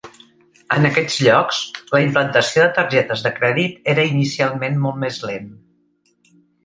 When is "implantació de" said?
2.05-2.71